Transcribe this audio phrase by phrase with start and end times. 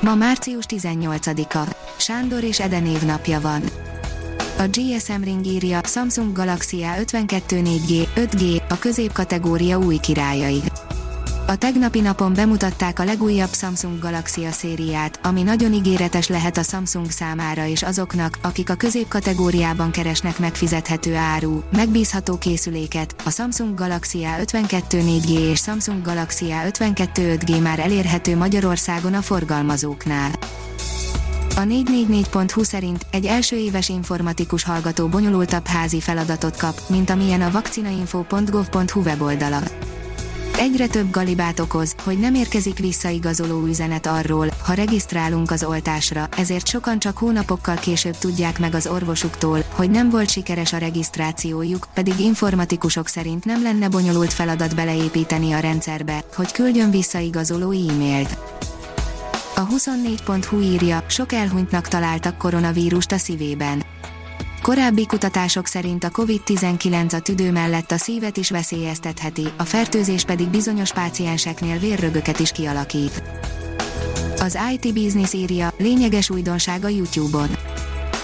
[0.00, 1.76] Ma március 18-a.
[1.98, 3.62] Sándor és Eden napja van.
[4.58, 10.62] A GSM Ring írja Samsung Galaxy A52 4G, 5G, a középkategória új királyai.
[11.48, 17.10] A tegnapi napon bemutatták a legújabb Samsung Galaxy szériát, ami nagyon ígéretes lehet a Samsung
[17.10, 23.14] számára és azoknak, akik a középkategóriában keresnek megfizethető áru, megbízható készüléket.
[23.24, 30.30] A Samsung Galaxy A52 4G és Samsung Galaxy A52 5G már elérhető Magyarországon a forgalmazóknál.
[31.56, 37.50] A 444.hu szerint egy első éves informatikus hallgató bonyolultabb házi feladatot kap, mint amilyen a
[37.50, 39.60] vakcinainfo.gov.hu weboldala
[40.58, 46.66] egyre több galibát okoz, hogy nem érkezik visszaigazoló üzenet arról, ha regisztrálunk az oltásra, ezért
[46.66, 52.18] sokan csak hónapokkal később tudják meg az orvosuktól, hogy nem volt sikeres a regisztrációjuk, pedig
[52.18, 58.38] informatikusok szerint nem lenne bonyolult feladat beleépíteni a rendszerbe, hogy küldjön visszaigazoló e-mailt.
[59.56, 63.82] A 24.hu írja, sok elhunytnak találtak koronavírust a szívében.
[64.68, 70.48] Korábbi kutatások szerint a COVID-19 a tüdő mellett a szívet is veszélyeztetheti, a fertőzés pedig
[70.48, 73.22] bizonyos pácienseknél vérrögöket is kialakít.
[74.40, 77.48] Az IT Business írja, lényeges újdonság a YouTube-on.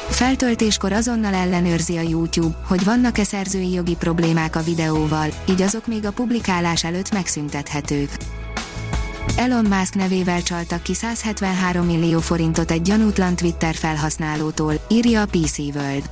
[0.08, 6.06] Feltöltéskor azonnal ellenőrzi a YouTube, hogy vannak-e szerzői jogi problémák a videóval, így azok még
[6.06, 8.10] a publikálás előtt megszüntethetők.
[9.36, 15.58] Elon Musk nevével csaltak ki 173 millió forintot egy gyanútlan Twitter felhasználótól, írja a PC
[15.58, 16.10] World.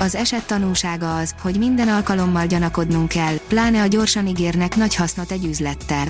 [0.00, 5.30] Az eset tanúsága az, hogy minden alkalommal gyanakodnunk kell, pláne a gyorsan ígérnek nagy hasznot
[5.30, 6.06] egy üzlettel.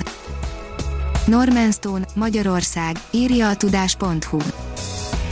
[1.27, 4.39] Norman Stone, Magyarország, írja a tudás.hu.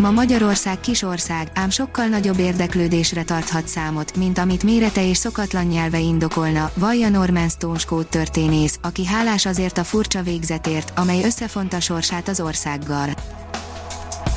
[0.00, 5.98] Ma Magyarország kisország, ám sokkal nagyobb érdeklődésre tarthat számot, mint amit mérete és szokatlan nyelve
[5.98, 12.28] indokolna, vallja Norman Stone skót történész, aki hálás azért a furcsa végzetért, amely összefonta sorsát
[12.28, 13.08] az országgal.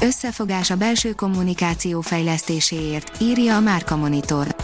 [0.02, 4.56] Összefogás a belső kommunikáció fejlesztéséért, írja a Márka Monitor.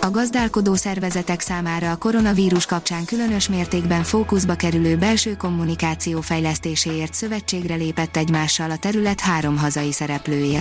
[0.00, 7.74] A gazdálkodó szervezetek számára a koronavírus kapcsán különös mértékben fókuszba kerülő belső kommunikáció fejlesztéséért szövetségre
[7.74, 10.60] lépett egymással a terület három hazai szereplője.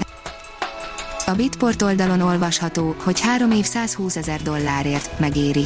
[1.25, 5.65] A Bitport oldalon olvasható, hogy három év 120 ezer dollárért megéri.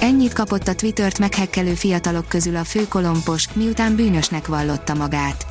[0.00, 5.47] Ennyit kapott a Twittert meghekkelő fiatalok közül a főkolompos, miután bűnösnek vallotta magát.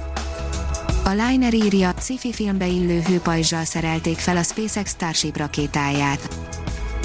[1.07, 6.38] A Liner írja, sci-fi filmbe illő hőpajzsal szerelték fel a SpaceX Starship rakétáját.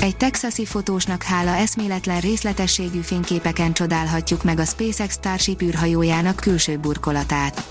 [0.01, 7.63] Egy texasi fotósnak hála eszméletlen részletességű fényképeken csodálhatjuk meg a SpaceX Starship űrhajójának külső burkolatát.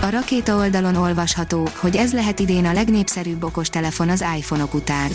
[0.00, 5.10] A rakéta oldalon olvasható, hogy ez lehet idén a legnépszerűbb okostelefon az iPhone-ok után.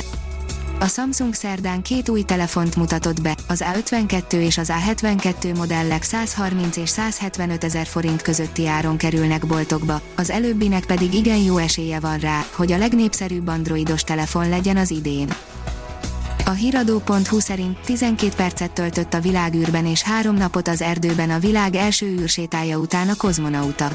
[0.79, 6.77] A Samsung szerdán két új telefont mutatott be, az A52 és az A72 modellek 130
[6.77, 12.17] és 175 ezer forint közötti áron kerülnek boltokba, az előbbinek pedig igen jó esélye van
[12.17, 15.27] rá, hogy a legnépszerűbb androidos telefon legyen az idén.
[16.45, 21.75] A hiradó.hu szerint 12 percet töltött a világűrben és három napot az erdőben a világ
[21.75, 23.91] első űrsétája után a kozmonauta.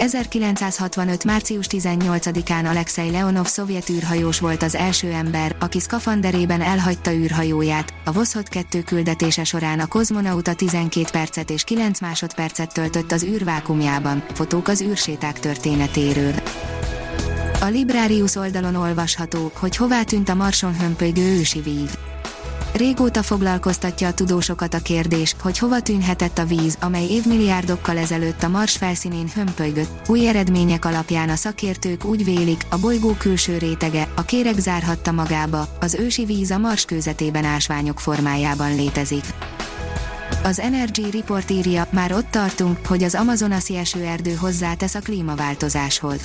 [0.00, 1.24] 1965.
[1.24, 7.94] március 18-án Alexei Leonov szovjet űrhajós volt az első ember, aki szkafanderében elhagyta űrhajóját.
[8.04, 14.24] A Voszhod 2 küldetése során a kozmonauta 12 percet és 9 másodpercet töltött az űrvákumjában.
[14.34, 16.34] Fotók az űrséták történetéről.
[17.60, 21.98] A Librarius oldalon olvasható, hogy hová tűnt a marson hömpölygő ősi víz.
[22.72, 28.48] Régóta foglalkoztatja a tudósokat a kérdés, hogy hova tűnhetett a víz, amely évmilliárdokkal ezelőtt a
[28.48, 30.08] Mars felszínén hömpölygött.
[30.08, 35.68] Új eredmények alapján a szakértők úgy vélik, a bolygó külső rétege, a kéreg zárhatta magába,
[35.80, 39.24] az ősi víz a Mars kőzetében ásványok formájában létezik.
[40.42, 46.20] Az Energy Report írja, már ott tartunk, hogy az amazonasi esőerdő hozzátesz a klímaváltozáshoz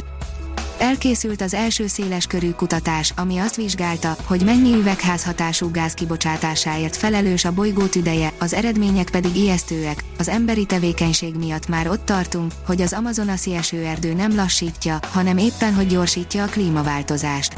[0.79, 7.45] Elkészült az első széles körű kutatás, ami azt vizsgálta, hogy mennyi üvegházhatású gáz kibocsátásáért felelős
[7.45, 10.03] a bolygó tüdeje, az eredmények pedig ijesztőek.
[10.17, 15.73] Az emberi tevékenység miatt már ott tartunk, hogy az amazonasi esőerdő nem lassítja, hanem éppen
[15.73, 17.53] hogy gyorsítja a klímaváltozást.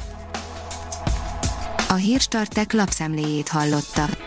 [1.90, 4.27] A hírstartek lapszemléjét hallotta.